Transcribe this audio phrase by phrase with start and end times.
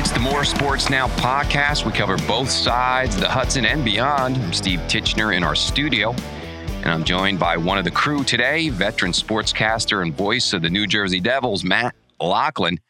[0.00, 1.84] It's the More Sports Now podcast.
[1.84, 4.38] We cover both sides, the Hudson and beyond.
[4.38, 6.14] I'm Steve Titchener in our studio,
[6.82, 10.70] and I'm joined by one of the crew today, veteran sportscaster and voice of the
[10.70, 12.80] New Jersey Devils, Matt Loughlin.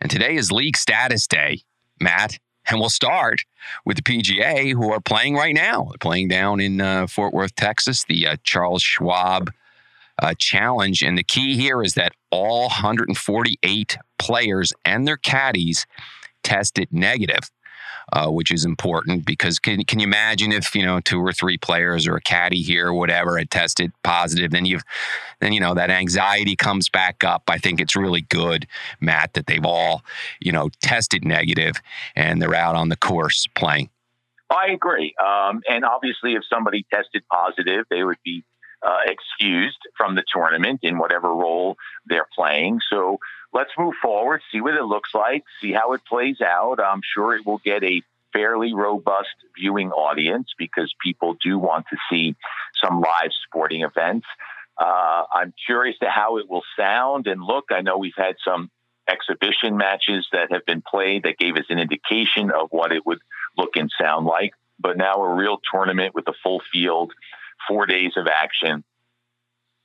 [0.00, 1.60] And today is League Status Day,
[2.00, 2.40] Matt.
[2.68, 3.42] And we'll start
[3.84, 5.84] with the PGA, who are playing right now.
[5.84, 9.52] They're playing down in uh, Fort Worth, Texas, the uh, Charles Schwab
[10.20, 11.00] uh, Challenge.
[11.00, 15.86] And the key here is that all 148 players and their caddies
[16.44, 17.50] tested negative.
[18.12, 21.56] Uh, which is important because can, can you imagine if you know two or three
[21.56, 24.82] players or a caddy here or whatever had tested positive then you've
[25.40, 27.44] then you know that anxiety comes back up.
[27.48, 28.66] I think it's really good
[29.00, 30.02] matt that they've all
[30.38, 31.76] you know tested negative
[32.14, 33.88] and they're out on the course playing.
[34.50, 35.14] I agree.
[35.18, 38.44] Um, and obviously if somebody tested positive they would be
[38.84, 42.80] uh, excused from the tournament in whatever role they're playing.
[42.90, 43.18] So
[43.54, 46.80] let's move forward, see what it looks like, see how it plays out.
[46.80, 51.96] I'm sure it will get a fairly robust viewing audience because people do want to
[52.10, 52.34] see
[52.84, 54.26] some live sporting events.
[54.76, 57.66] Uh, I'm curious to how it will sound and look.
[57.70, 58.70] I know we've had some
[59.08, 63.20] exhibition matches that have been played that gave us an indication of what it would
[63.56, 64.52] look and sound like.
[64.80, 67.12] But now a real tournament with a full field,
[67.68, 68.82] four days of action.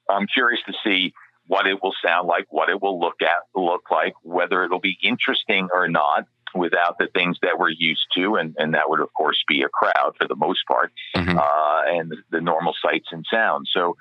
[0.09, 1.13] I'm curious to see
[1.50, 5.00] what it will sound like, what it will look at look like, whether it'll be
[5.02, 9.11] interesting or not without the things that we're used to, and, and that would of
[9.14, 11.39] course be a crowd for the most part, mm-hmm.
[11.39, 13.72] uh, and the, the, normal sights and sounds.
[13.73, 13.97] So,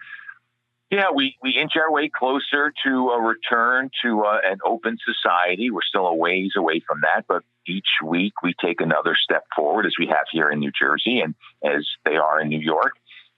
[0.91, 5.71] yeah, we, we inch our way closer to a return to uh, an open society.
[5.71, 9.87] We're still a ways away from that, but each week we take another step forward,
[9.87, 12.93] as we have here in New Jersey and as they are in New York.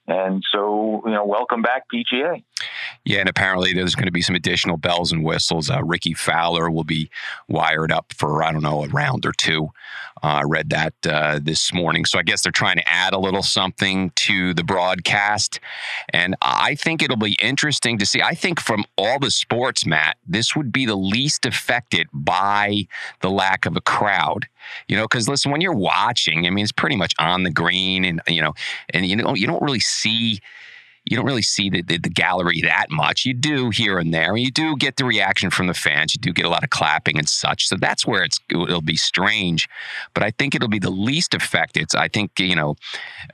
[0.09, 2.43] And so, you know, welcome back, PGA.
[3.05, 5.71] Yeah, and apparently there's going to be some additional bells and whistles.
[5.71, 7.11] Uh, Rickie Fowler will be
[7.49, 9.71] wired up for, I don't know, a round or two.
[10.23, 12.05] Uh, I uh, read that uh, this morning.
[12.05, 15.61] So I guess they're trying to add a little something to the broadcast.
[16.11, 18.21] And I think it'll be interesting to see.
[18.21, 22.87] I think from all the sports, Matt, this would be the least affected by
[23.21, 24.47] the lack of a crowd.
[24.89, 28.05] You know, because listen, when you're watching, I mean, it's pretty much on the green,
[28.05, 28.53] and you know,
[28.91, 30.41] and you know, you don't really see
[31.05, 33.25] you don't really see the, the, the, gallery that much.
[33.25, 34.37] You do here and there.
[34.37, 36.15] You do get the reaction from the fans.
[36.15, 37.69] You do get a lot of clapping and such.
[37.69, 39.69] So that's where it's it'll be strange.
[40.13, 41.89] But I think it'll be the least affected.
[41.97, 42.77] I think you know,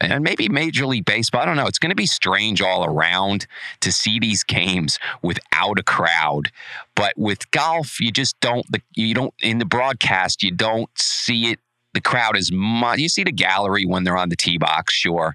[0.01, 1.43] and maybe Major League Baseball.
[1.43, 1.67] I don't know.
[1.67, 3.47] It's going to be strange all around
[3.81, 6.51] to see these games without a crowd.
[6.95, 8.67] But with golf, you just don't.
[8.95, 10.43] You don't in the broadcast.
[10.43, 11.61] You don't see it
[11.97, 12.51] the crowd is.
[12.51, 15.35] You see the gallery when they're on the tee box, sure,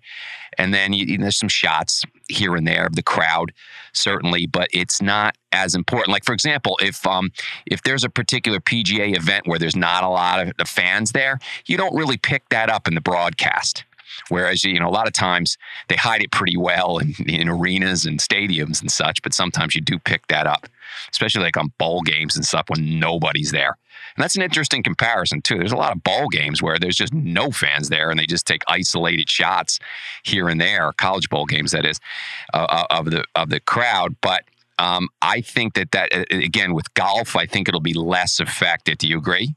[0.58, 3.52] and then you, there's some shots here and there of the crowd,
[3.94, 6.10] certainly, but it's not as important.
[6.10, 7.32] Like for example, if um
[7.66, 11.40] if there's a particular PGA event where there's not a lot of the fans there,
[11.66, 13.84] you don't really pick that up in the broadcast.
[14.30, 15.58] Whereas, you know, a lot of times
[15.88, 19.82] they hide it pretty well in, in arenas and stadiums and such, but sometimes you
[19.82, 20.68] do pick that up,
[21.12, 23.78] especially like on bowl games and stuff when nobody's there.
[24.16, 25.58] And that's an interesting comparison, too.
[25.58, 28.46] There's a lot of ball games where there's just no fans there and they just
[28.46, 29.80] take isolated shots
[30.24, 32.00] here and there, college bowl games, that is,
[32.54, 34.16] uh, uh of, the, of the crowd.
[34.22, 34.44] But
[34.80, 38.98] um, I think that that, again, with golf, I think it'll be less affected.
[38.98, 39.56] Do you agree?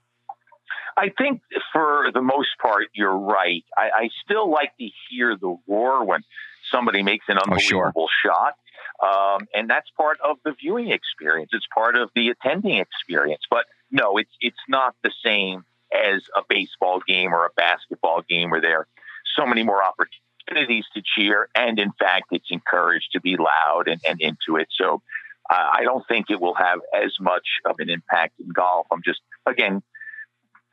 [0.97, 3.65] I think for the most part, you're right.
[3.77, 6.23] I, I still like to hear the roar when
[6.71, 8.33] somebody makes an unbelievable oh, sure.
[8.33, 8.55] shot.
[9.03, 11.51] Um, and that's part of the viewing experience.
[11.53, 13.43] It's part of the attending experience.
[13.51, 18.51] But no, it's it's not the same as a baseball game or a basketball game
[18.51, 18.89] where there are
[19.37, 21.49] so many more opportunities to cheer.
[21.55, 24.69] And in fact, it's encouraged to be loud and, and into it.
[24.71, 25.03] So
[25.51, 28.87] uh, I don't think it will have as much of an impact in golf.
[28.91, 29.83] I'm just, again,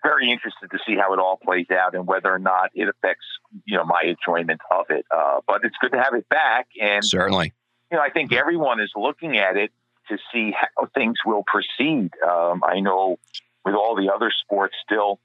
[0.04, 3.26] very interested to see how it all plays out and whether or not it affects
[3.66, 5.06] you know my enjoyment of it.
[5.16, 7.54] Uh, but it's good to have it back, and certainly,
[7.92, 9.72] you know, I think everyone is looking at it
[10.10, 12.12] to see how things will proceed.
[12.28, 13.18] Um, I know
[13.66, 15.20] with all the other sports still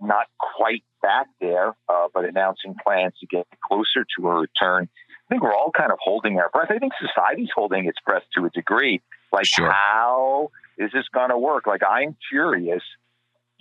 [0.00, 4.88] not quite back there, uh, but announcing plans to get closer to a return.
[5.26, 6.70] I think we're all kind of holding our breath.
[6.70, 9.00] I think society's holding its breath to a degree.
[9.32, 9.70] Like, sure.
[9.70, 11.66] how is this going to work?
[11.66, 12.82] Like, I'm curious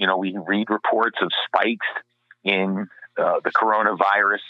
[0.04, 1.88] you know, we read reports of spikes
[2.44, 4.44] in uh, the coronavirus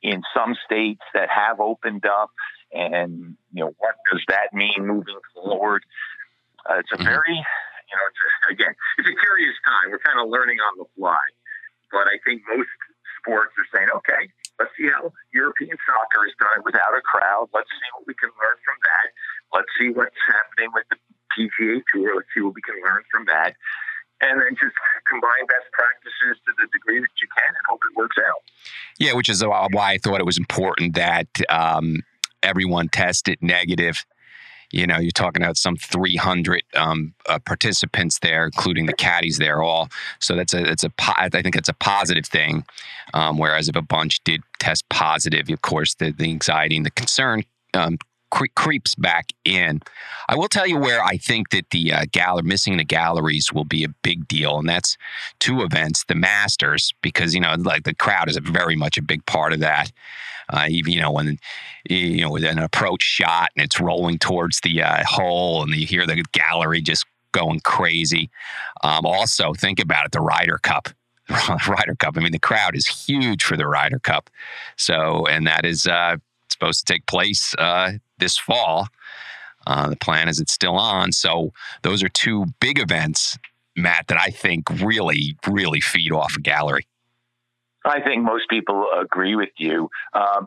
[0.00, 2.32] in some states that have opened up.
[2.72, 5.84] And, you know, what does that mean moving forward?
[6.64, 7.04] Uh, it's a mm-hmm.
[7.04, 9.92] very, you know, it's a, again, it's a curious time.
[9.92, 11.20] We're kind of learning on the fly.
[11.92, 12.72] But I think most
[13.20, 17.52] sports are saying, okay, let's see how European soccer has done it without a crowd.
[17.52, 19.06] Let's see what we can learn from that.
[19.52, 20.96] Let's see what's happening with the
[21.36, 22.16] PGA Tour.
[22.16, 23.52] Let's see what we can learn from that
[24.20, 24.74] and then just
[25.08, 28.42] combine best practices to the degree that you can and hope it works out.
[28.98, 32.02] Yeah, which is why I thought it was important that um,
[32.42, 34.04] everyone tested negative.
[34.70, 39.62] You know, you're talking about some 300 um, uh, participants there, including the caddies there,
[39.62, 39.88] all.
[40.18, 42.64] So that's a that's a I think it's a positive thing.
[43.14, 46.90] Um, whereas if a bunch did test positive, of course, the, the anxiety and the
[46.90, 47.96] concern um,
[48.30, 49.80] cre- creeps back in.
[50.28, 53.64] I will tell you where I think that the uh, gallery missing the galleries will
[53.64, 54.96] be a big deal, and that's
[55.38, 59.02] two events: the Masters, because you know, like the crowd is a very much a
[59.02, 59.92] big part of that.
[60.50, 61.38] Uh, even you know when
[61.88, 65.86] you know with an approach shot and it's rolling towards the uh, hole, and you
[65.86, 68.30] hear the gallery just going crazy.
[68.82, 70.88] Um, also, think about it: the Ryder Cup.
[71.68, 72.16] Ryder Cup.
[72.16, 74.30] I mean, the crowd is huge for the Ryder Cup.
[74.76, 76.16] So, and that is uh,
[76.48, 78.88] supposed to take place uh, this fall.
[79.66, 81.12] Uh, the plan is it's still on.
[81.12, 83.38] So those are two big events,
[83.76, 86.86] Matt, that I think really, really feed off a gallery.
[87.84, 89.88] I think most people agree with you.
[90.12, 90.46] Um,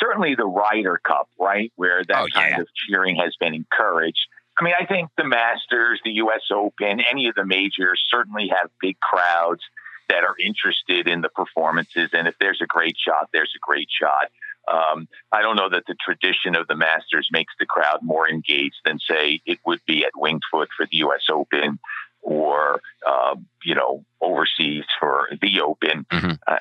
[0.00, 4.26] certainly the Ryder Cup, right, where that oh, kind of cheering has been encouraged.
[4.58, 6.42] I mean, I think the Masters, the U.S.
[6.52, 9.62] Open, any of the majors certainly have big crowds
[10.08, 12.10] that are interested in the performances.
[12.12, 14.30] And if there's a great shot, there's a great shot.
[14.66, 18.76] Um, I don't know that the tradition of the Masters makes the crowd more engaged
[18.84, 21.22] than, say, it would be at Winged Foot for the U.S.
[21.30, 21.78] Open
[22.22, 26.06] or, uh, you know, overseas for the Open.
[26.10, 26.32] Mm-hmm.
[26.46, 26.58] Uh,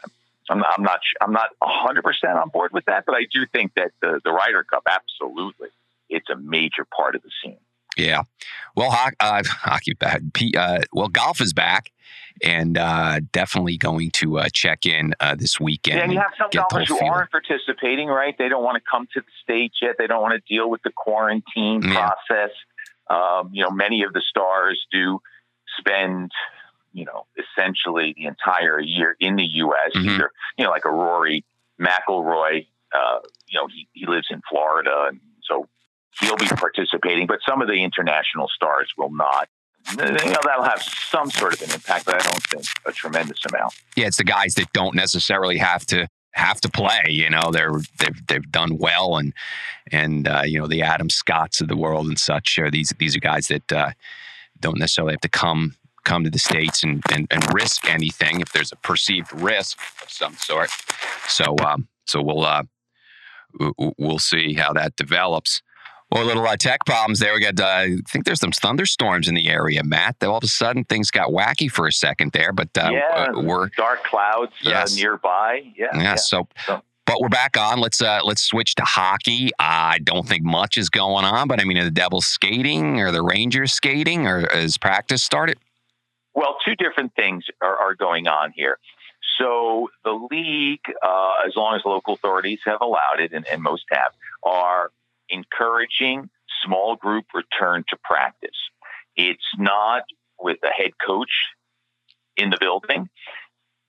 [0.49, 0.99] I'm, I'm, not.
[1.21, 4.31] I'm not 100 percent on board with that, but I do think that the the
[4.31, 5.69] Ryder Cup, absolutely,
[6.09, 7.57] it's a major part of the scene.
[7.97, 8.23] Yeah.
[8.75, 10.21] Well, uh, hockey back.
[10.57, 11.91] Uh, well, golf is back,
[12.41, 15.97] and uh, definitely going to uh, check in uh, this weekend.
[15.97, 18.35] Yeah, and you have some golfers who aren't participating, right?
[18.37, 19.95] They don't want to come to the states yet.
[19.97, 22.09] They don't want to deal with the quarantine yeah.
[22.27, 22.51] process.
[23.09, 25.19] Um, you know, many of the stars do
[25.79, 26.31] spend,
[26.93, 29.91] you know, essentially the entire year in the U.S.
[29.95, 30.09] Mm-hmm.
[30.09, 31.45] Either, you know, like a Rory
[31.79, 32.67] McIlroy.
[32.95, 35.67] Uh, you know, he, he lives in Florida, and so
[36.19, 39.49] he'll be participating, but some of the international stars will not.
[39.91, 43.39] You know, that'll have some sort of an impact, but I don't think a tremendous
[43.49, 43.73] amount.
[43.97, 47.03] Yeah, it's the guys that don't necessarily have to have to play.
[47.09, 49.33] You know, they're they've they've done well, and
[49.91, 52.57] and uh, you know the Adam Scotts of the world and such.
[52.59, 53.91] Are these these are guys that uh,
[54.59, 58.51] don't necessarily have to come come to the states and, and, and risk anything if
[58.51, 60.69] there's a perceived risk of some sort.
[61.27, 62.63] So um, so we'll uh,
[63.97, 65.61] we'll see how that develops.
[66.13, 67.33] Well, little uh, tech problems there.
[67.33, 70.17] We got, uh, I think there's some thunderstorms in the area, Matt.
[70.23, 73.69] All of a sudden, things got wacky for a second there, but uh, yeah, we're
[73.69, 74.95] dark clouds uh, yes.
[74.95, 75.63] nearby.
[75.75, 76.01] Yeah, yeah.
[76.01, 76.15] yeah.
[76.15, 77.79] So, so, but we're back on.
[77.79, 79.49] Let's uh, let's switch to hockey.
[79.57, 83.11] I don't think much is going on, but I mean, are the Devils skating or
[83.11, 85.57] the Rangers skating, or is practice started?
[86.35, 88.77] Well, two different things are, are going on here.
[89.39, 93.85] So the league, uh, as long as local authorities have allowed it, and, and most
[93.89, 94.11] have,
[94.43, 94.91] are
[95.33, 96.29] encouraging
[96.65, 98.57] small group return to practice.
[99.15, 100.03] It's not
[100.39, 101.31] with the head coach
[102.37, 103.09] in the building.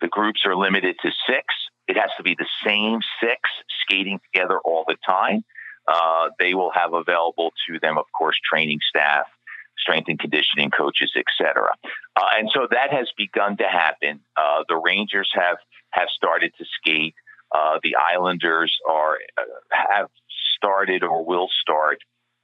[0.01, 1.47] The groups are limited to six.
[1.89, 3.41] It has to be the same six
[3.83, 5.45] skating together all the time.
[5.87, 9.27] Uh, they will have available to them, of course, training staff,
[9.79, 11.69] strength and conditioning coaches, etc.
[12.17, 14.21] Uh, and so that has begun to happen.
[14.37, 15.59] Uh, the Rangers have
[15.91, 17.15] have started to skate.
[17.55, 20.09] Uh, the Islanders are uh, have
[20.57, 21.99] started or will start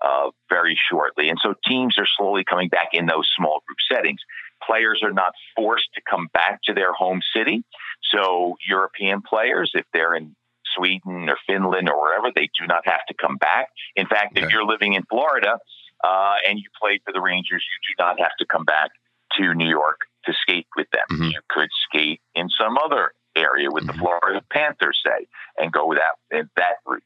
[0.05, 1.29] uh, very shortly.
[1.29, 4.21] And so teams are slowly coming back in those small group settings.
[4.67, 7.63] Players are not forced to come back to their home city.
[8.13, 10.35] So European players, if they're in
[10.77, 13.69] Sweden or Finland or wherever, they do not have to come back.
[13.97, 14.47] In fact, okay.
[14.47, 15.59] if you're living in Florida
[16.05, 18.91] uh, and you played for the Rangers, you do not have to come back
[19.39, 21.05] to New York to skate with them.
[21.11, 21.31] Mm-hmm.
[21.31, 23.97] You could skate in some other area with mm-hmm.
[23.97, 25.27] the Florida Panthers, say,
[25.57, 27.03] and go that that route.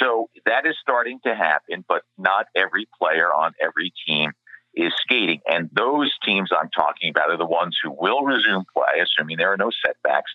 [0.00, 4.32] So that is starting to happen, but not every player on every team
[4.74, 5.40] is skating.
[5.46, 9.52] And those teams I'm talking about are the ones who will resume play, assuming there
[9.52, 10.30] are no setbacks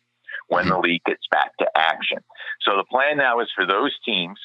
[0.47, 2.19] when the league gets back to action.
[2.61, 4.39] So the plan now is for those teams,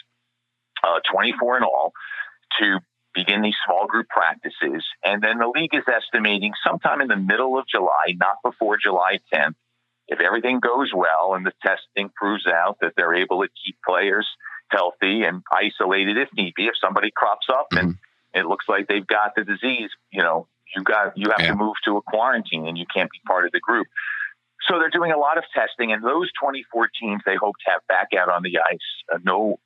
[0.85, 1.92] uh, 24 in all,
[2.61, 2.78] to
[3.14, 4.85] begin these small group practices.
[5.02, 9.18] And then the league is estimating sometime in the middle of July, not before July
[9.32, 9.54] 10th,
[10.08, 14.28] if everything goes well and the testing proves out that they're able to keep players
[14.70, 16.66] healthy and isolated if need be.
[16.66, 17.88] If somebody crops up mm-hmm.
[17.88, 17.99] and
[18.35, 21.52] it looks like they've got the disease, you know, you got you have yeah.
[21.52, 23.87] to move to a quarantine and you can't be part of the group.
[24.68, 27.82] So they're doing a lot of testing, and those 24 teams they hope to have
[27.88, 28.78] back out on the ice
[29.14, 29.58] uh, no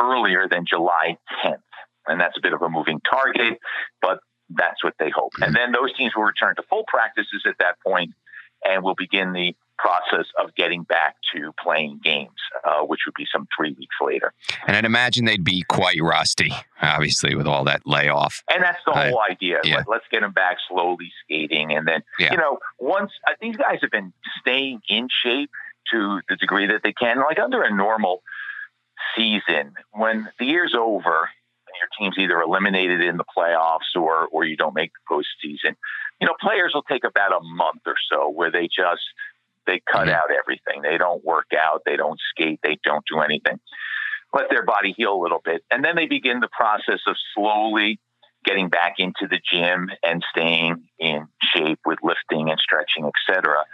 [0.00, 1.58] earlier than July 10th,
[2.06, 3.58] and that's a bit of a moving target,
[4.00, 5.32] but That's what they hope.
[5.42, 8.12] And then those teams will return to full practices at that point
[8.64, 12.30] and will begin the process of getting back to playing games,
[12.64, 14.32] uh, which would be some three weeks later.
[14.66, 18.42] And I'd imagine they'd be quite rusty, obviously, with all that layoff.
[18.52, 19.58] And that's the whole uh, idea.
[19.64, 19.84] Yeah.
[19.86, 21.72] Let, us get them back slowly skating.
[21.72, 22.32] And then, yeah.
[22.32, 25.50] you know, once uh, these guys have been staying in shape
[25.92, 28.22] to the degree that they can, like under a normal
[29.16, 31.28] season, when the year's over,
[31.68, 35.76] and your team's either eliminated in the playoffs or or you don't make the postseason.
[36.20, 39.02] You know, players will take about a month or so where they just
[39.68, 40.82] they cut out everything.
[40.82, 41.82] They don't work out.
[41.84, 42.58] They don't skate.
[42.62, 43.60] They don't do anything.
[44.32, 45.62] Let their body heal a little bit.
[45.70, 48.00] And then they begin the process of slowly
[48.44, 53.64] getting back into the gym and staying in shape with lifting and stretching, etc.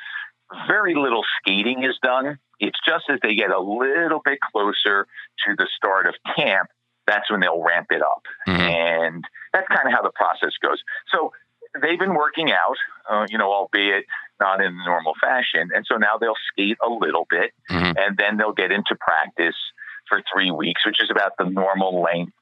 [0.66, 2.38] Very little skating is done.
[2.60, 5.06] It's just as they get a little bit closer
[5.46, 6.68] to the start of camp,
[7.06, 8.22] that's when they'll ramp it up.
[8.48, 8.60] Mm-hmm.
[8.60, 10.82] And that's kind of how the process goes.
[11.12, 11.32] So
[11.80, 12.76] they've been working out,
[13.10, 14.04] uh, you know, albeit
[14.40, 15.70] not in the normal fashion.
[15.74, 17.96] And so now they'll skate a little bit mm-hmm.
[17.96, 19.56] and then they'll get into practice
[20.08, 22.32] for three weeks, which is about the normal length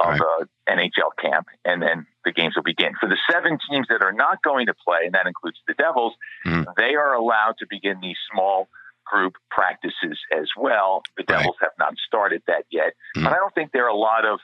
[0.00, 0.20] of right.
[0.20, 1.46] a NHL camp.
[1.64, 2.92] And then the games will begin.
[2.98, 6.14] For the seven teams that are not going to play, and that includes the Devils,
[6.46, 6.70] mm-hmm.
[6.76, 8.68] they are allowed to begin these small
[9.06, 11.02] group practices as well.
[11.16, 11.68] The Devils right.
[11.68, 12.94] have not started that yet.
[13.16, 13.24] Mm-hmm.
[13.24, 14.40] But I don't think there are a lot of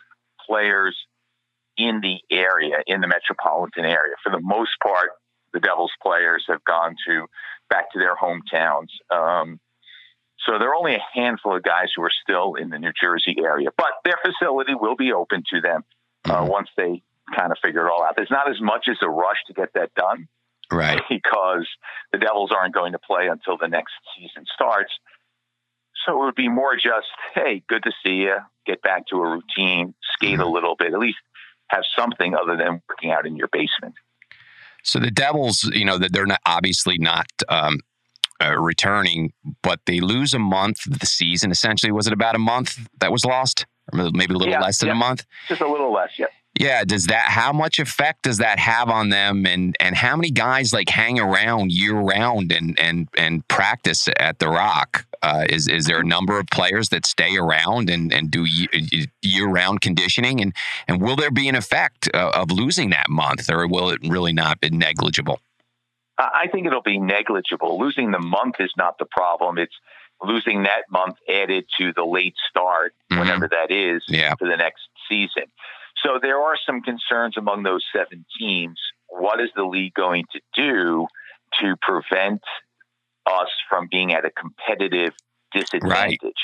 [0.46, 0.96] players
[1.76, 4.14] in the area, in the metropolitan area.
[4.22, 5.10] For the most part,
[5.52, 7.26] the Devils players have gone to
[7.68, 8.88] back to their hometowns.
[9.10, 9.60] Um,
[10.46, 13.36] so there are only a handful of guys who are still in the New Jersey
[13.38, 15.84] area, but their facility will be open to them
[16.24, 16.50] uh, mm-hmm.
[16.50, 17.02] once they
[17.34, 18.14] kind of figure it all out.
[18.16, 20.28] There's not as much as a rush to get that done,
[20.70, 21.00] right?
[21.08, 21.68] Because
[22.12, 24.92] the Devils aren't going to play until the next season starts.
[26.06, 28.36] So it would be more just, hey, good to see you.
[28.66, 30.42] Get back to a routine, skate mm-hmm.
[30.42, 31.18] a little bit, at least
[31.68, 33.94] have something other than working out in your basement.
[34.82, 37.80] So the Devils, you know, that they're not obviously not um,
[38.42, 39.32] uh, returning,
[39.62, 41.50] but they lose a month of the season.
[41.50, 44.78] Essentially, was it about a month that was lost, or maybe a little yeah, less
[44.78, 44.94] than yeah.
[44.94, 45.24] a month?
[45.48, 46.26] Just a little less, yeah.
[46.58, 50.30] Yeah, does that how much effect does that have on them and and how many
[50.30, 55.06] guys like hang around year round and and and practice at the Rock?
[55.22, 58.44] Uh, is is there a number of players that stay around and and do
[59.22, 60.52] year round conditioning and
[60.88, 64.32] and will there be an effect uh, of losing that month or will it really
[64.32, 65.40] not be negligible?
[66.18, 67.78] I think it'll be negligible.
[67.78, 69.56] Losing the month is not the problem.
[69.56, 69.74] It's
[70.22, 73.20] losing that month added to the late start, mm-hmm.
[73.20, 74.34] whenever that is, yeah.
[74.38, 75.44] for the next season.
[76.04, 78.78] So there are some concerns among those seven teams.
[79.08, 81.06] What is the league going to do
[81.60, 82.42] to prevent
[83.26, 85.12] us from being at a competitive
[85.52, 86.20] disadvantage?
[86.22, 86.34] Right.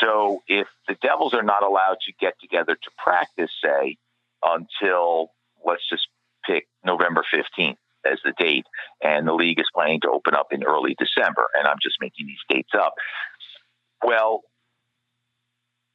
[0.00, 3.96] So if the Devils are not allowed to get together to practice, say,
[4.42, 5.30] until
[5.64, 6.08] let's just
[6.44, 8.66] pick November 15th as the date,
[9.02, 12.26] and the league is planning to open up in early December, and I'm just making
[12.26, 12.94] these dates up.
[14.04, 14.42] Well,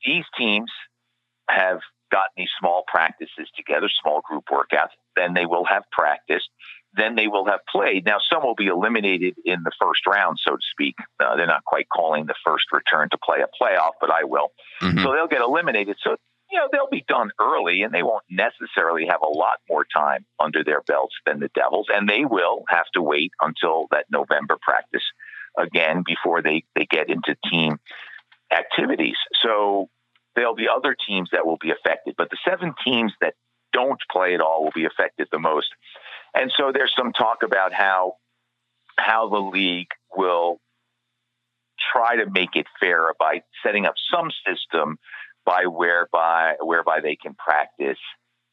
[0.06, 0.72] these teams
[1.50, 1.80] have
[2.12, 4.96] gotten these small practices together, small group workouts.
[5.16, 6.50] Then they will have practiced.
[6.96, 8.06] Then they will have played.
[8.06, 10.96] Now, some will be eliminated in the first round, so to speak.
[11.20, 14.52] Uh, they're not quite calling the first return to play a playoff, but I will.
[14.82, 15.00] Mm-hmm.
[15.04, 15.98] So they'll get eliminated.
[16.02, 16.16] So,
[16.50, 20.26] you know, they'll be done early and they won't necessarily have a lot more time
[20.40, 21.88] under their belts than the Devils.
[21.94, 25.04] And they will have to wait until that November practice
[25.58, 27.80] again before they, they get into team
[28.52, 29.18] activities.
[29.44, 29.90] So
[30.38, 33.34] there'll be other teams that will be affected, but the seven teams that
[33.74, 35.67] don't play at all will be affected the most.
[36.34, 38.13] And so there's some talk about how
[38.98, 40.60] how the league will
[41.94, 44.98] try to make it fair by setting up some system
[45.46, 48.00] by whereby whereby they can practice,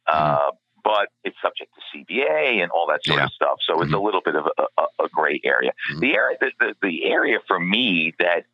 [0.07, 0.57] uh, mm-hmm.
[0.83, 3.25] but it's subject to CBA and all that sort yeah.
[3.25, 3.59] of stuff.
[3.67, 3.85] So mm-hmm.
[3.85, 5.73] it's a little bit of a, a, a gray area.
[5.91, 6.01] Mm-hmm.
[6.01, 8.45] The area the, the, the area for me that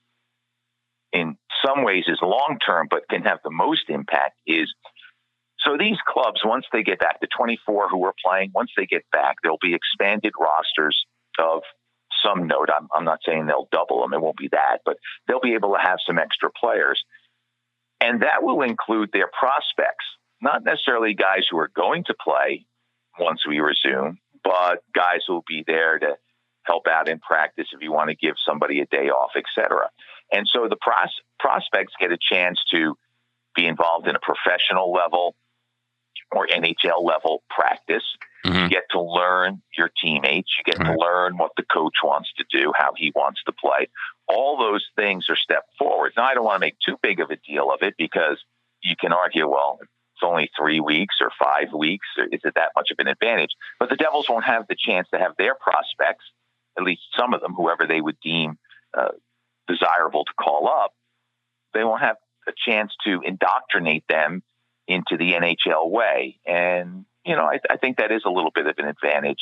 [1.90, 4.73] ways is long term, but can have the most impact is
[5.64, 9.04] so these clubs, once they get back, the 24 who are playing, once they get
[9.12, 10.97] back, there'll be expanded rosters
[11.38, 11.62] of
[12.25, 12.70] some note.
[12.75, 14.97] I'm, I'm not saying they'll double them, it won't be that, but
[15.28, 17.02] they'll be able to have some extra players.
[18.00, 20.06] And that will include their prospects,
[20.40, 22.64] not necessarily guys who are going to play
[23.18, 26.16] once we resume, but guys who will be there to
[26.62, 29.90] help out in practice if you want to give somebody a day off, etc.
[30.32, 32.96] And so the pros- prospects get a chance to
[33.54, 35.34] be involved in a professional level
[36.32, 38.04] or NHL level practice.
[38.44, 38.64] Mm-hmm.
[38.64, 40.50] You get to learn your teammates.
[40.58, 40.94] You get right.
[40.94, 43.88] to learn what the coach wants to do, how he wants to play.
[44.28, 46.12] All those things are step forward.
[46.16, 48.38] Now, I don't want to make too big of a deal of it because
[48.82, 52.06] you can argue, well, it's only three weeks or five weeks.
[52.30, 53.50] Is it that much of an advantage?
[53.78, 56.25] But the Devils won't have the chance to have their prospects,
[56.78, 58.58] at least some of them, whoever they would deem
[58.96, 59.08] uh,
[59.70, 60.92] desirable to call up,
[61.74, 62.16] they won't have
[62.48, 64.42] a chance to indoctrinate them
[64.88, 66.38] into the NHL way.
[66.46, 69.40] And, you know, I, I think that is a little bit of an advantage.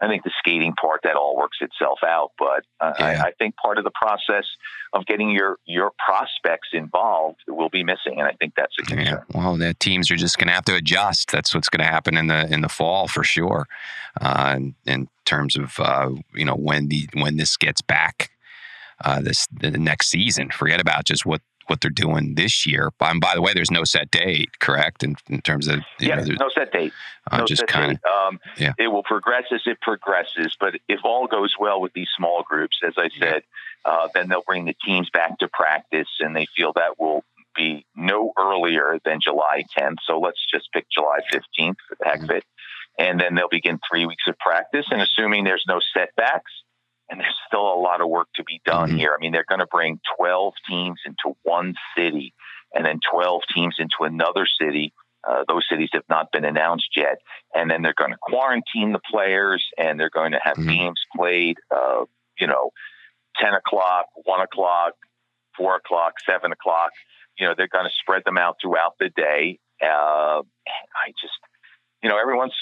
[0.00, 3.22] I think the skating part that all works itself out, but uh, yeah.
[3.24, 4.44] I, I, think part of the process
[4.92, 9.06] of getting your your prospects involved will be missing, and I think that's a concern.
[9.06, 9.20] Yeah.
[9.34, 11.32] Well, the teams are just going to have to adjust.
[11.32, 13.66] That's what's going to happen in the in the fall for sure.
[14.20, 18.30] Uh, in, in, terms of uh, you know when the when this gets back
[19.04, 22.90] uh, this the next season, forget about just what what they're doing this year.
[23.00, 25.04] And by the way, there's no set date, correct?
[25.04, 26.92] In, in terms of yeah, know, no set date.
[27.30, 28.72] Uh, no just kind of um, yeah.
[28.78, 32.78] It will progress as it progresses, but if all goes well with these small groups,
[32.86, 33.42] as I said,
[33.86, 33.92] yeah.
[33.92, 37.22] uh, then they'll bring the teams back to practice, and they feel that will
[37.58, 39.96] be no earlier than July 10th.
[40.06, 42.44] So let's just pick July 15th for the heck of it.
[42.98, 44.86] And then they'll begin three weeks of practice.
[44.90, 46.52] And assuming there's no setbacks,
[47.10, 48.98] and there's still a lot of work to be done mm-hmm.
[48.98, 49.14] here.
[49.16, 52.34] I mean, they're going to bring 12 teams into one city
[52.74, 54.92] and then 12 teams into another city.
[55.28, 57.18] Uh, those cities have not been announced yet.
[57.54, 60.68] And then they're going to quarantine the players and they're going to have mm-hmm.
[60.68, 62.04] games played, uh,
[62.38, 62.70] you know,
[63.40, 64.92] 10 o'clock, 1 o'clock,
[65.56, 66.90] 4 o'clock, 7 o'clock.
[67.38, 69.58] You know, they're going to spread them out throughout the day.
[69.82, 71.34] Uh, I just,
[72.02, 72.54] you know, everyone's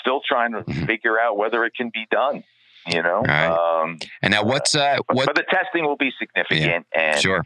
[0.00, 0.86] still trying to mm-hmm.
[0.86, 2.44] figure out whether it can be done
[2.86, 3.22] you know.
[3.22, 3.46] Right.
[3.46, 5.26] Um, and now, what's uh, what?
[5.26, 7.44] But the testing will be significant, yeah, and sure.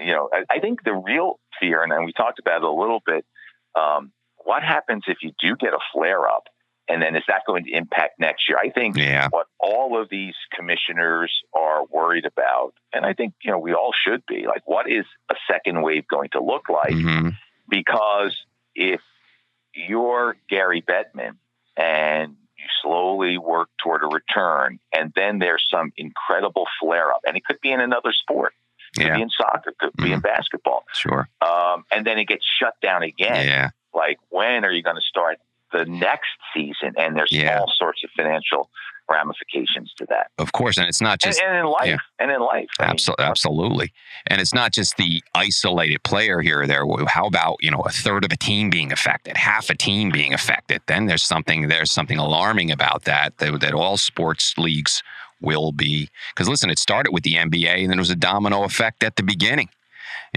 [0.00, 3.02] You know, I, I, think the real fear, and we talked about it a little
[3.04, 3.26] bit.
[3.78, 6.44] Um, what happens if you do get a flare up,
[6.88, 8.56] and then is that going to impact next year?
[8.58, 9.28] I think yeah.
[9.30, 13.92] what all of these commissioners are worried about, and I think you know we all
[13.92, 16.94] should be like, what is a second wave going to look like?
[16.94, 17.30] Mm-hmm.
[17.68, 18.36] Because
[18.74, 19.00] if
[19.74, 21.36] you're Gary Bettman
[21.76, 27.36] and you slowly work toward a return, and then there's some incredible flare up, and
[27.36, 28.52] it could be in another sport.
[28.94, 29.16] It could yeah.
[29.16, 30.04] be in soccer, could mm.
[30.04, 30.34] be in mm-hmm.
[30.34, 30.84] basketball.
[30.94, 31.28] Sure.
[31.40, 33.46] Um, and then it gets shut down again.
[33.46, 33.70] Yeah.
[33.94, 35.38] Like, when are you going to start
[35.78, 36.92] the next season?
[36.96, 37.60] And there's yeah.
[37.60, 38.70] all sorts of financial
[39.08, 40.30] ramifications to that.
[40.38, 41.96] Of course, and it's not just and, and in life, yeah.
[42.18, 43.92] and in life, absolutely, absolutely,
[44.26, 46.84] and it's not just the isolated player here or there.
[47.06, 50.32] How about you know a third of a team being affected, half a team being
[50.32, 50.82] affected?
[50.86, 55.02] Then there's something there's something alarming about that that, that all sports leagues
[55.40, 58.64] will be because listen, it started with the NBA and then there was a domino
[58.64, 59.68] effect at the beginning.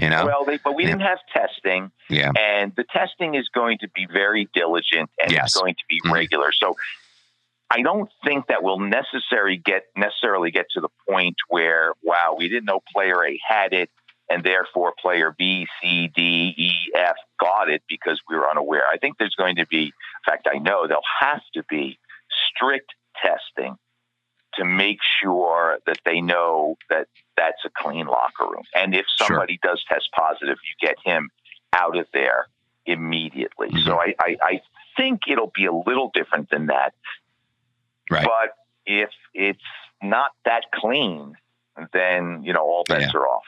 [0.00, 0.24] You know?
[0.24, 0.90] Well, they, but we yeah.
[0.90, 1.90] didn't have testing.
[2.08, 2.32] Yeah.
[2.38, 5.46] And the testing is going to be very diligent and yes.
[5.46, 6.14] it's going to be mm-hmm.
[6.14, 6.52] regular.
[6.52, 6.76] So
[7.70, 12.48] I don't think that we'll necessarily get necessarily get to the point where wow, we
[12.48, 13.90] didn't know player A had it,
[14.28, 18.82] and therefore player B, C, D, E, F got it because we were unaware.
[18.90, 19.92] I think there's going to be, in
[20.26, 21.98] fact, I know there'll have to be
[22.48, 23.76] strict testing
[24.54, 28.64] to make sure that they know that that's a clean locker room.
[28.74, 29.72] And if somebody sure.
[29.72, 31.30] does test positive, you get him
[31.72, 32.46] out of there
[32.86, 33.68] immediately.
[33.68, 33.86] Mm-hmm.
[33.86, 34.60] So I, I, I
[34.96, 36.94] think it'll be a little different than that.
[38.10, 38.24] Right.
[38.24, 38.54] But
[38.86, 39.60] if it's
[40.02, 41.36] not that clean,
[41.92, 43.20] then you know all bets yeah.
[43.20, 43.44] are off.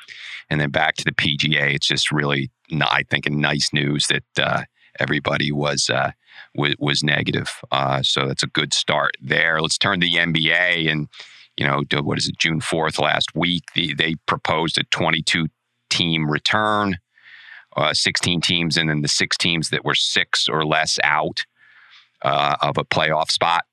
[0.49, 4.63] And then back to the PGA, it's just really, I think, nice news that uh,
[5.01, 6.13] everybody was uh,
[6.55, 7.51] was, was negative.
[7.71, 9.61] Uh, so that's a good start there.
[9.61, 11.09] Let's turn to the NBA and
[11.57, 12.39] you know what is it?
[12.39, 15.49] June fourth last week, the, they proposed a twenty-two
[15.91, 16.99] team return,
[17.77, 21.45] uh, sixteen teams, and then the six teams that were six or less out
[22.23, 23.65] uh, of a playoff spot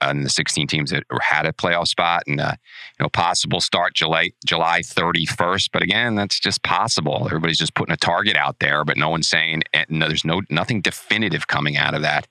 [0.00, 2.52] and the 16 teams that had a playoff spot and uh,
[2.98, 7.22] you know possible start July July 31st but again that's just possible.
[7.26, 10.42] Everybody's just putting a target out there but no one's saying eh, no there's no
[10.50, 12.26] nothing definitive coming out of that.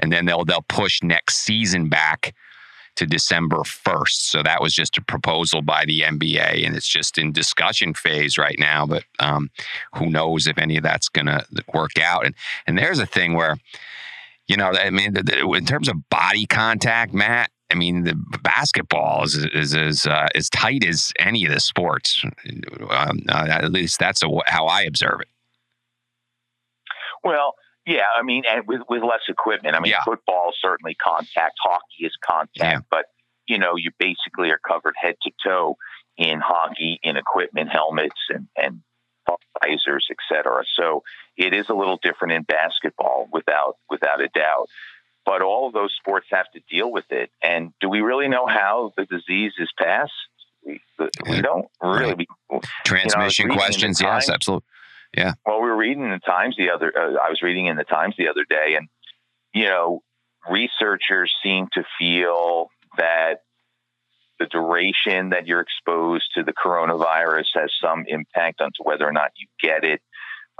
[0.00, 2.34] And then they'll they'll push next season back
[2.96, 7.16] to December 1st so that was just a proposal by the NBA and it's just
[7.16, 9.50] in discussion phase right now but um,
[9.94, 12.26] who knows if any of that's going to work out.
[12.26, 12.34] And
[12.66, 13.56] and there's a thing where
[14.48, 19.36] you know, I mean, in terms of body contact, Matt, I mean, the basketball is
[19.36, 22.24] is as uh, as tight as any of the sports.
[22.88, 25.28] Um, uh, at least that's a, how I observe it.
[27.22, 27.54] Well,
[27.86, 29.76] yeah, I mean, and with with less equipment.
[29.76, 30.02] I mean, yeah.
[30.04, 32.78] football is certainly contact, hockey is contact, yeah.
[32.90, 33.06] but
[33.46, 35.76] you know, you basically are covered head to toe
[36.16, 38.80] in hockey in equipment, helmets, and and
[39.62, 40.64] visors, etc.
[40.74, 41.02] So
[41.38, 44.68] it is a little different in basketball, without without a doubt.
[45.24, 47.30] But all of those sports have to deal with it.
[47.42, 50.12] And do we really know how the disease is passed?
[50.64, 50.80] We,
[51.28, 52.26] we don't really.
[52.84, 54.66] Transmission you know, questions, yes, absolutely.
[55.16, 55.34] Yeah.
[55.46, 56.92] Well, we were reading in the Times the other.
[56.94, 58.88] Uh, I was reading in the Times the other day, and
[59.54, 60.02] you know,
[60.50, 63.42] researchers seem to feel that
[64.38, 69.32] the duration that you're exposed to the coronavirus has some impact onto whether or not
[69.36, 70.00] you get it.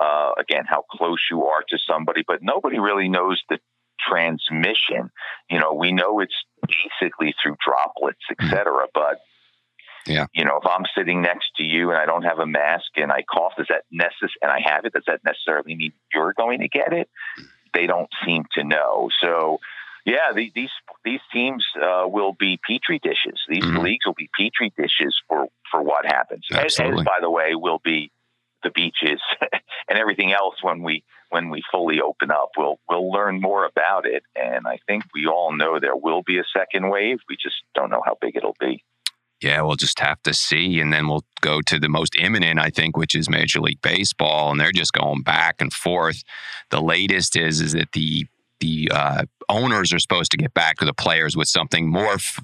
[0.01, 3.59] Uh, again, how close you are to somebody, but nobody really knows the
[4.09, 5.11] transmission.
[5.51, 8.87] You know, we know it's basically through droplets, etc.
[8.95, 9.21] But
[10.09, 10.27] yeah.
[10.33, 13.13] You know, if I'm sitting next to you and I don't have a mask and
[13.13, 16.61] I cough, does that necess- and I have it, does that necessarily mean you're going
[16.61, 17.09] to get it?
[17.75, 19.11] They don't seem to know.
[19.21, 19.59] So,
[20.07, 20.71] yeah, the, these
[21.05, 23.39] these teams uh, will be petri dishes.
[23.49, 23.85] These mm-hmm.
[23.85, 26.47] leagues will be petri dishes for for what happens.
[26.51, 27.01] Absolutely.
[27.01, 28.11] As, by the way, will be
[28.63, 29.21] the beaches
[29.89, 32.51] and everything else when we when we fully open up.
[32.57, 36.39] We'll we'll learn more about it, and I think we all know there will be
[36.39, 37.19] a second wave.
[37.29, 38.85] We just don't know how big it'll be.
[39.41, 40.81] Yeah, we'll just have to see.
[40.81, 44.51] And then we'll go to the most imminent, I think, which is Major League Baseball.
[44.51, 46.25] And they're just going back and forth.
[46.71, 48.27] The latest is is that the
[48.61, 52.41] the uh, owners are supposed to get back to the players with something more f-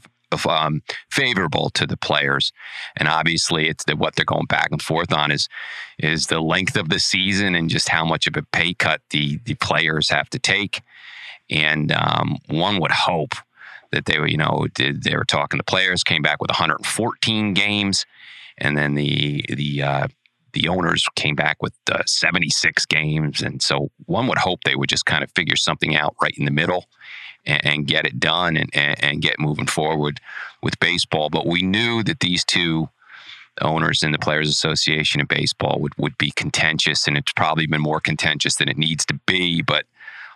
[0.47, 2.53] um, favorable to the players.
[2.97, 5.49] And obviously, it's what they're going back and forth on is
[5.99, 9.39] is the length of the season and just how much of a pay cut the
[9.45, 10.83] the players have to take.
[11.51, 13.35] And um, one would hope
[13.93, 15.59] that they were, you know, did, they were talking.
[15.59, 18.07] The players came back with 114 games,
[18.59, 20.09] and then the the uh,
[20.53, 23.43] the owners came back with uh, 76 games.
[23.43, 26.45] And so one would hope they would just kind of figure something out right in
[26.45, 26.87] the middle
[27.47, 30.21] and, and get it done and, and, and get moving forward
[30.63, 31.31] with baseball.
[31.31, 32.89] But we knew that these two
[33.61, 37.81] owners in the Players Association in baseball would, would be contentious, and it's probably been
[37.81, 39.63] more contentious than it needs to be.
[39.63, 39.85] But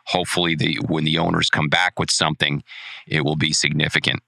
[0.07, 2.63] hopefully the when the owners come back with something,
[3.07, 4.23] it will be significant.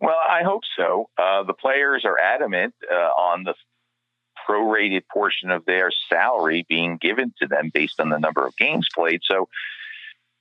[0.00, 1.10] Well, I hope so.
[1.18, 3.54] Uh, the players are adamant uh, on the
[4.48, 8.86] prorated portion of their salary being given to them based on the number of games
[8.94, 9.20] played.
[9.24, 9.48] So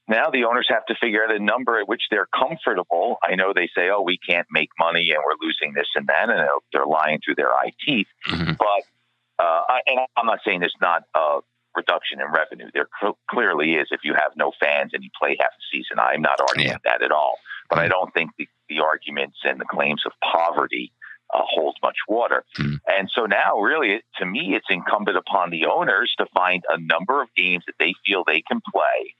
[0.08, 3.18] now the owners have to figure out a number at which they're comfortable.
[3.24, 6.30] I know they say, "Oh, we can't make money and we're losing this and that,"
[6.30, 8.08] and they're lying through their eye teeth.
[8.28, 8.54] Mm-hmm.
[8.58, 11.40] But uh, I, and I'm not saying there's not a
[11.76, 12.70] reduction in revenue.
[12.74, 16.00] There cl- clearly is if you have no fans and you play half a season.
[16.00, 16.78] I'm not arguing yeah.
[16.86, 17.36] that at all.
[17.70, 17.92] But I mm-hmm.
[17.92, 20.92] don't think the, the arguments and the claims of poverty
[21.34, 22.44] uh, hold much water.
[22.58, 22.80] Mm.
[22.88, 27.22] And so now, really, to me, it's incumbent upon the owners to find a number
[27.22, 29.16] of games that they feel they can play,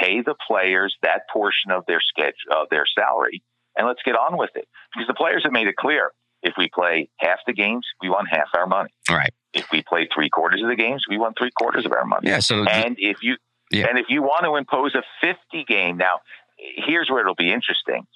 [0.00, 3.42] pay the players that portion of their schedule, of their salary,
[3.76, 4.68] and let's get on with it.
[4.92, 8.28] Because the players have made it clear: if we play half the games, we want
[8.30, 8.90] half our money.
[9.08, 9.32] All right.
[9.52, 12.28] If we play three quarters of the games, we want three quarters of our money.
[12.28, 12.40] Yeah.
[12.40, 13.36] So, and if you
[13.70, 13.86] yeah.
[13.88, 16.20] and if you want to impose a fifty game, now
[16.58, 18.06] here's where it'll be interesting.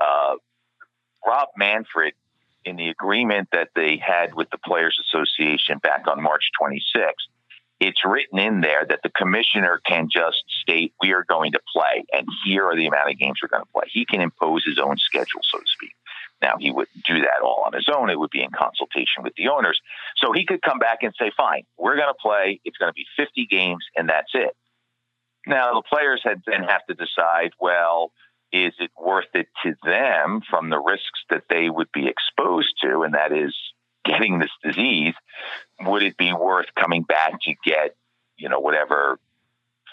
[0.00, 0.34] Uh,
[1.26, 2.14] Rob Manfred
[2.64, 7.12] in the agreement that they had with the Players Association back on March 26th,
[7.80, 12.04] it's written in there that the commissioner can just state, we are going to play,
[12.12, 13.84] and here are the amount of games we're going to play.
[13.92, 15.92] He can impose his own schedule, so to speak.
[16.42, 18.10] Now, he wouldn't do that all on his own.
[18.10, 19.80] It would be in consultation with the owners.
[20.16, 22.60] So he could come back and say, fine, we're going to play.
[22.64, 24.54] It's going to be 50 games, and that's it.
[25.46, 28.12] Now, the players had then have to decide, well,
[28.52, 33.02] is it worth it to them from the risks that they would be exposed to,
[33.02, 33.54] and that is
[34.06, 35.14] getting this disease?
[35.80, 37.96] Would it be worth coming back to get,
[38.36, 39.18] you know, whatever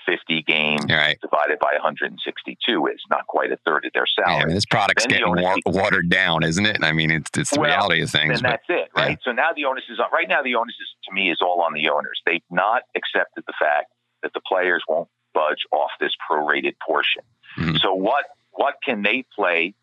[0.05, 1.17] 50 games right.
[1.21, 4.37] divided by 162 is not quite a third of their salary.
[4.37, 6.83] Yeah, I mean, this product's then getting wa- watered down, isn't it?
[6.83, 8.39] I mean, it's, it's the well, reality of things.
[8.39, 9.11] And that's it, right?
[9.11, 9.15] Yeah.
[9.23, 11.61] So now the onus is on, right now the onus is, to me, is all
[11.61, 12.21] on the owners.
[12.25, 13.91] They've not accepted the fact
[14.23, 17.23] that the players won't budge off this prorated portion.
[17.57, 17.77] Mm-hmm.
[17.77, 19.73] So what what can they play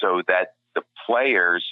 [0.00, 1.64] so that the players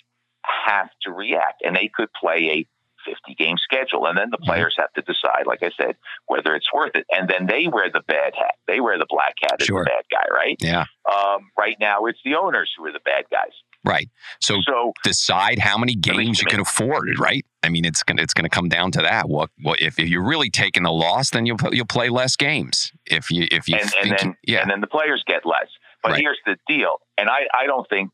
[0.67, 2.67] have to react and they could play a
[3.07, 4.47] 50 game schedule and then the mm-hmm.
[4.47, 5.95] players have to decide like i said
[6.27, 8.55] whether it's worth it and then they wear the bad hat.
[8.67, 9.85] They wear the black hat as sure.
[9.85, 10.57] the bad guy right?
[10.61, 10.87] Yeah.
[11.11, 13.53] Um, right now it's the owners who are the bad guys.
[13.85, 14.11] Right.
[14.41, 17.47] So, so decide how many games you can afford right?
[17.63, 19.29] I mean it's gonna it's gonna come down to that.
[19.29, 22.93] What what if, if you're really taking the loss then you'll you'll play less games.
[23.07, 24.63] If you if you and, and then you, yeah.
[24.63, 25.69] and then the players get less.
[26.07, 26.21] But right.
[26.21, 28.11] here's the deal, and I, I don't think,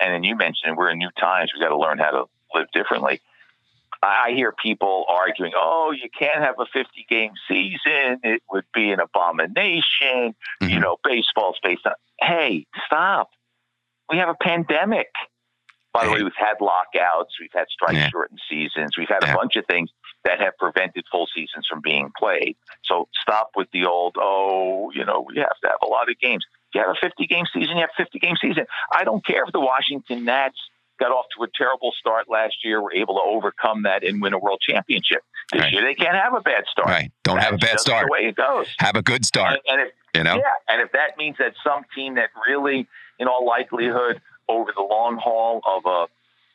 [0.00, 1.52] and then you mentioned we're in new times.
[1.54, 3.20] We got to learn how to live differently.
[4.02, 8.90] I hear people arguing, "Oh, you can't have a 50 game season; it would be
[8.92, 10.68] an abomination." Mm-hmm.
[10.68, 11.94] You know, baseball's based on.
[12.18, 13.30] Hey, stop!
[14.08, 15.08] We have a pandemic.
[15.92, 18.08] By the way, we've had lockouts, we've had strike yeah.
[18.10, 19.90] shortened seasons, we've had a bunch of things
[20.24, 22.56] that have prevented full seasons from being played.
[22.84, 26.16] So stop with the old, oh, you know, we have to have a lot of
[26.20, 26.44] games.
[26.74, 28.66] You have a 50 game season, you have a 50 game season.
[28.92, 30.56] I don't care if the Washington Nats
[30.98, 34.34] got off to a terrible start last year, were able to overcome that and win
[34.34, 35.22] a world championship.
[35.52, 35.72] This Right.
[35.72, 36.88] year they can't have a bad start.
[36.88, 37.10] Right.
[37.24, 38.06] Don't have a bad start.
[38.06, 38.66] The way it goes.
[38.78, 39.52] Have a good start.
[39.66, 40.34] And, and if You know.
[40.36, 42.86] yeah, and if that means that some team that really,
[43.18, 46.06] in all likelihood, over the long haul of a,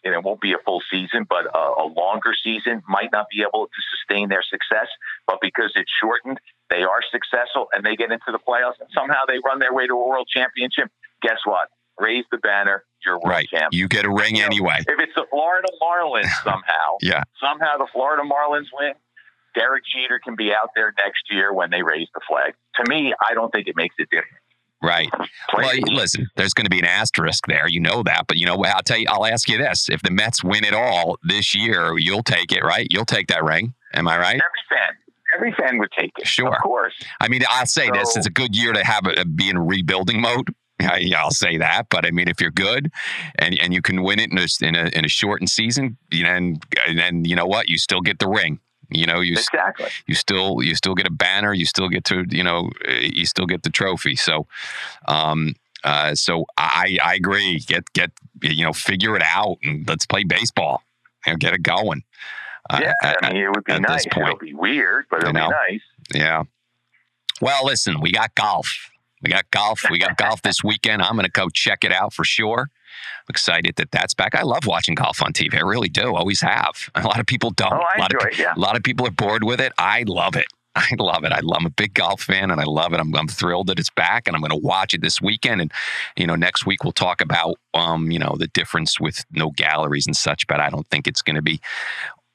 [0.06, 3.42] and it won't be a full season, but a, a longer season, might not be
[3.42, 4.88] able to sustain their success.
[5.28, 6.40] But because it's shortened,
[6.70, 9.88] they are successful and they get into the playoffs and somehow they run their way
[9.88, 10.90] to a world championship.
[11.22, 11.70] Guess what?
[12.00, 12.84] Raise the banner.
[13.06, 13.48] You're world Right.
[13.50, 13.74] champ.
[13.74, 14.78] You get a ring You know, anyway.
[14.88, 17.24] If it's the Florida Marlins somehow, Yeah.
[17.42, 18.94] somehow the Florida Marlins win,
[19.56, 22.54] Derek Jeter can be out there next year when they raise the flag.
[22.76, 24.44] To me, I don't think it makes a difference.
[24.86, 25.10] Right.
[25.56, 27.68] Well, listen, there's going to be an asterisk there.
[27.68, 28.26] You know that.
[28.28, 28.64] But you know?
[28.64, 29.90] I'll tell you, I'll ask you this.
[29.90, 32.88] If the Mets win it all this year, you'll take it, right?
[32.92, 33.74] You'll take that ring.
[33.94, 34.42] Am I right?
[34.42, 34.96] every fan,
[35.36, 36.28] every fan would take it.
[36.28, 36.54] Sure.
[36.54, 36.94] of course.
[37.20, 40.22] I mean, I'll say this: it's a good year to have it be in rebuilding
[40.22, 40.54] mode.
[40.82, 42.92] I, I'll say that, but I mean, if you're good
[43.40, 46.24] and and you can win it in a in a, in a shortened season, you
[46.24, 48.60] know, and, and then you know what, you still get the ring.
[48.90, 49.88] You know, you Exactly.
[50.08, 51.54] you still you still get a banner.
[51.54, 54.16] You still get to you know you still get the trophy.
[54.16, 54.48] So,
[55.08, 57.60] um, uh, so I I agree.
[57.60, 60.84] Get get you know figure it out and let's play baseball.
[61.26, 62.04] You know, get it going.
[62.70, 64.06] Uh, Yeah, I- I mean, it would be nice.
[64.06, 65.50] It'll be weird, but You it'll know?
[65.50, 65.82] be nice.
[66.14, 66.44] Yeah.
[67.42, 68.90] Well, listen, we got golf.
[69.26, 69.84] We got golf.
[69.90, 71.02] We got golf this weekend.
[71.02, 72.70] I'm going to go check it out for sure.
[72.70, 74.36] I'm excited that that's back.
[74.36, 75.56] I love watching golf on TV.
[75.56, 76.16] I really do.
[76.16, 76.92] Always have.
[76.96, 77.74] A lot of people don't.
[77.74, 78.40] Oh, I a lot enjoy of, it.
[78.40, 78.54] Yeah.
[78.56, 79.74] a lot of people are bored with it.
[79.80, 80.46] I love it.
[80.76, 81.32] I love it.
[81.32, 83.00] I, I'm a big golf fan, and I love it.
[83.00, 85.60] I'm, I'm thrilled that it's back, and I'm going to watch it this weekend.
[85.60, 85.72] And
[86.16, 90.06] you know, next week we'll talk about um, you know, the difference with no galleries
[90.06, 90.46] and such.
[90.46, 91.60] But I don't think it's going to be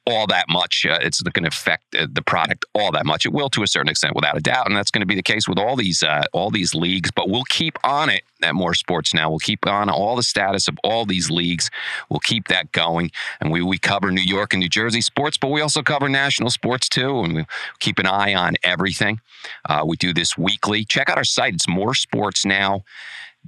[0.05, 0.85] all that much.
[0.89, 3.25] Uh, it's not going to affect uh, the product all that much.
[3.25, 5.21] It will to a certain extent, without a doubt, and that's going to be the
[5.21, 7.11] case with all these uh, all these leagues.
[7.11, 9.29] But we'll keep on it at More Sports now.
[9.29, 11.69] We'll keep on all the status of all these leagues.
[12.09, 15.49] We'll keep that going, and we we cover New York and New Jersey sports, but
[15.49, 17.45] we also cover national sports too, and we
[17.79, 19.19] keep an eye on everything.
[19.67, 20.85] Uh, we do this weekly.
[20.85, 21.53] Check out our site.
[21.53, 22.83] It's More Sports Now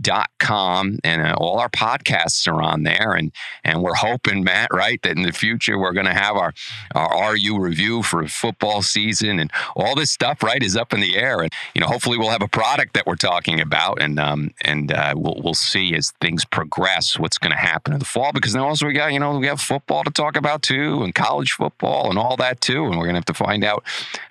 [0.02, 3.32] dot com and uh, all our podcasts are on there and
[3.64, 6.52] and we're hoping matt right that in the future we're going to have our
[6.96, 11.16] our ru review for football season and all this stuff right is up in the
[11.16, 14.50] air and you know hopefully we'll have a product that we're talking about and um
[14.62, 18.32] and uh, we'll we'll see as things progress what's going to happen in the fall
[18.34, 21.14] because then also we got you know we have football to talk about too and
[21.14, 23.84] college football and all that too and we're going to have to find out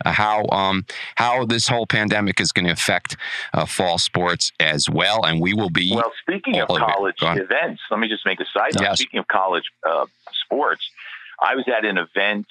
[0.04, 0.84] uh, how um
[1.16, 3.16] how this whole pandemic is going to affect
[3.54, 8.00] uh, fall sports as well and we will be Well, speaking of college events, let
[8.00, 8.82] me just make a side note.
[8.82, 8.98] Yes.
[8.98, 10.06] Speaking of college uh,
[10.44, 10.88] sports,
[11.40, 12.46] I was at an event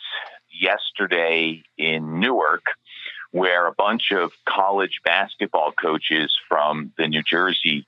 [0.51, 2.63] yesterday in Newark
[3.31, 7.87] where a bunch of college basketball coaches from the New Jersey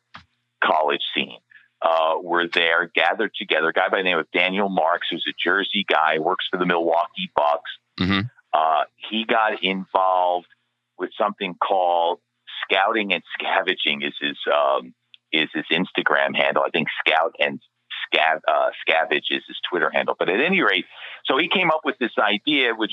[0.64, 1.40] college scene
[1.82, 3.70] uh, were there, gathered together.
[3.70, 6.66] A guy by the name of Daniel Marks, who's a Jersey guy, works for the
[6.66, 7.72] Milwaukee Bucks.
[8.00, 8.30] Mhm.
[8.54, 10.48] Uh, he got involved
[10.98, 12.20] with something called
[12.64, 14.94] scouting and scavenging is his um,
[15.34, 16.64] is his Instagram handle.
[16.64, 17.60] I think Scout and
[18.14, 20.16] Scav uh, Scavenge is his Twitter handle.
[20.18, 20.86] But at any rate,
[21.26, 22.92] so he came up with this idea, which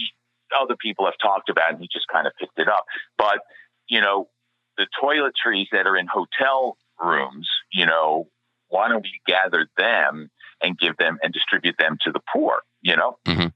[0.61, 2.85] other people have talked about, and he just kind of picked it up.
[3.18, 3.40] But
[3.88, 4.29] you know,
[4.76, 8.29] the toiletries that are in hotel rooms, you know,
[8.68, 10.31] why don't we gather them
[10.62, 12.61] and give them and distribute them to the poor?
[12.83, 13.18] You know.
[13.26, 13.53] Mhm.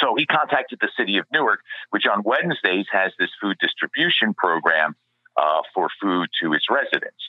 [0.00, 4.96] So he contacted the city of Newark, which on Wednesdays has this food distribution program
[5.36, 7.28] uh, for food to its residents.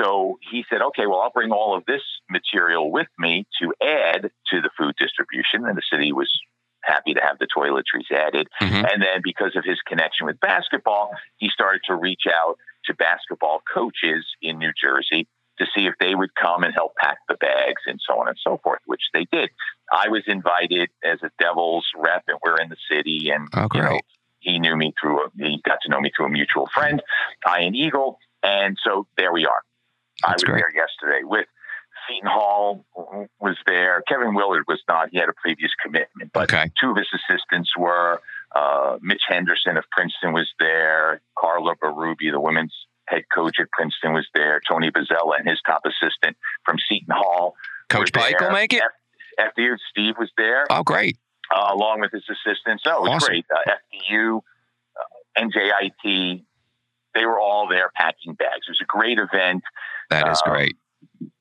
[0.00, 4.30] So he said, okay, well, I'll bring all of this material with me to add
[4.50, 5.66] to the food distribution.
[5.66, 6.30] And the city was
[6.82, 8.48] happy to have the toiletries added.
[8.60, 8.92] Mhm.
[8.92, 13.62] And then because of his connection with basketball, he started to reach out to basketball
[13.72, 15.28] coaches in New Jersey
[15.58, 18.36] to see if they would come and help pack the bags and so on and
[18.42, 19.50] so forth, which they did.
[19.92, 23.82] I was invited as a Devils rep, and we're in the city, and Oh, you
[23.82, 24.00] know,
[24.40, 27.02] he knew me through a, he got to know me through a mutual friend,
[27.46, 29.60] Ian Eagle, and so there we are.
[30.24, 30.60] I was great.
[30.62, 31.46] there yesterday with
[32.08, 32.84] Seton Hall
[33.40, 34.02] was there.
[34.08, 35.08] Kevin Willard was not.
[35.12, 36.70] He had a previous commitment, but Okay.
[36.80, 38.20] two of his assistants were
[38.54, 41.20] uh, Mitch Henderson of Princeton was there.
[41.38, 42.74] Carla Berube, the women's
[43.06, 44.60] head coach at Princeton, was there.
[44.68, 47.54] Tony Bozzella and his top assistant from Seton Hall.
[47.88, 48.82] Coach Pike will make it.
[49.38, 51.16] F- FDU Steve was there Oh, great.
[51.54, 52.82] uh, along with his assistants.
[52.84, 53.28] So it was Awesome.
[53.28, 53.46] great.
[53.54, 53.70] Uh,
[54.10, 56.44] FDU, uh, NJIT,
[57.14, 58.66] they were all there packing bags.
[58.66, 59.62] It was a great event.
[60.12, 60.76] That is Um, great.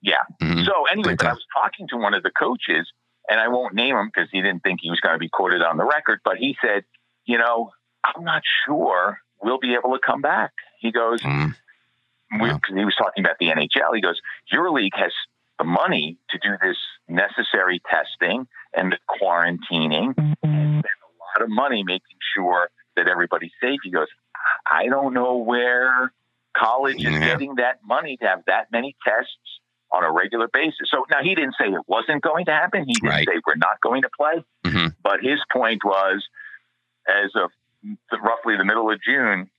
[0.02, 0.24] Yeah.
[0.42, 0.66] Mhm.
[0.66, 2.92] So anyway, but I was talking to one of the coaches,
[3.30, 5.62] and I won't name him because he didn't think he was going to be quoted
[5.62, 6.20] on the record.
[6.24, 6.84] But he said,
[7.26, 7.72] "You know,
[8.04, 11.54] I'm not sure we'll be able to come back." He goes, Mm.
[12.40, 12.60] we, Wow.
[12.60, 13.94] 'cause he was talking about the NHL.
[13.94, 15.14] He goes, "Your league has
[15.60, 21.50] the money to do this necessary testing and the quarantining and spend a lot of
[21.50, 23.80] money making sure that everybody's safe.
[23.84, 24.08] He goes,
[24.70, 26.12] I don't know where
[26.58, 27.20] college is Yeah.
[27.20, 29.60] getting that money to have that many tests
[29.94, 30.90] on a regular basis.
[30.90, 32.86] So now he didn't say it wasn't going to happen.
[32.88, 33.28] He didn't Right.
[33.28, 34.44] say we're not going to play.
[34.66, 34.96] Mhm.
[35.04, 36.26] But his point was,
[37.08, 37.52] as of
[38.22, 39.50] roughly the middle of June,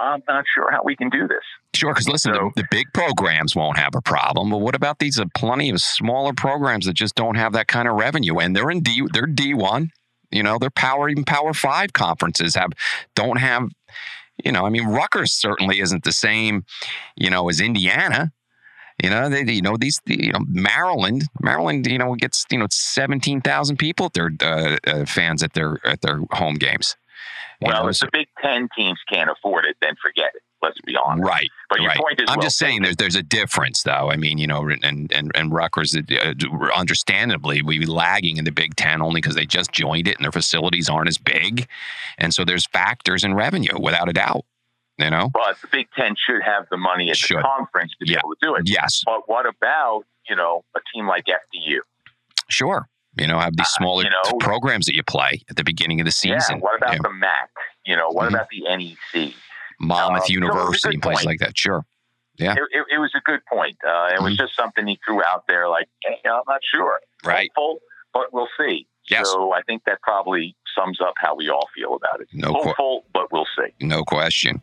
[0.00, 1.42] I'm not sure how we can do this.
[1.74, 4.98] Sure, because listen, So- the, the big programs won't have a problem, but what about
[4.98, 8.38] these uh, plenty of smaller programs that just don't have that kind of revenue?
[8.38, 9.90] And they're in D, they're D one,
[10.30, 12.70] you know, they're power even Power Five conferences have
[13.14, 13.68] don't have,
[14.42, 16.64] you know, I mean, Rutgers certainly isn't the same,
[17.16, 18.32] you know, as Indiana.
[19.02, 22.68] You know, they, you know, these, you know, Maryland, Maryland, you know, gets, you know,
[22.70, 26.96] seventeen thousand people their uh, uh, fans at their at their home games.
[27.60, 30.42] Well, if the Big Ten teams can't afford it, then forget it.
[30.62, 31.28] Let's be honest.
[31.28, 31.50] right.
[31.68, 31.98] But your right.
[31.98, 34.10] point is I'm well just saying there's there's a difference though.
[34.10, 36.34] I mean, you know, and and and Rutgers, uh,
[36.74, 40.24] understandably, we be lagging in the Big Ten only because they just joined it and
[40.24, 41.66] their facilities aren't as big,
[42.18, 44.44] and so there's factors in revenue without a doubt.
[44.96, 47.38] You know, But the Big Ten should have the money at Should.
[47.38, 48.18] the conference to be Yeah.
[48.20, 48.62] able to do it.
[48.66, 51.80] yes, But what about you know a team like FDU?
[52.48, 52.88] sure.
[53.16, 56.00] You know, have these Uh, smaller you know- programs that you play at the beginning
[56.00, 56.56] of the season.
[56.56, 56.60] Yeah.
[56.62, 56.98] What about Yeah.
[57.02, 57.50] the MAC?
[57.86, 58.34] You know, what Mhm.
[58.34, 59.34] about the NEC?
[59.80, 61.56] Monmouth uh, so University and places like that?
[61.58, 61.84] Sure.
[62.36, 62.52] Yeah.
[62.54, 63.76] It, it, it was a good point.
[63.86, 64.24] Uh, it Mm-hmm.
[64.24, 67.00] was just something he threw out there, like hey, I'm not sure.
[67.24, 67.50] Right.
[67.56, 67.80] Hopeful,
[68.12, 68.86] but we'll see.
[69.10, 69.30] Yes.
[69.30, 72.28] So I think that probably sums up how we all feel about it.
[72.32, 73.72] No Hopeful, but we'll see.
[73.80, 74.62] No question.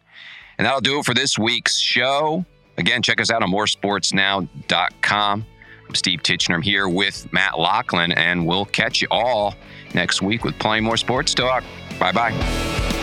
[0.57, 2.43] And that'll do it for this week's show.
[2.77, 5.45] Again, check us out on moresportsnow.com.
[5.95, 6.55] Steve Titchener.
[6.55, 9.55] I'm here with Matt Loughlin, and we'll catch you all
[9.93, 11.63] next week with plenty more sports talk.
[11.99, 13.00] Bye bye.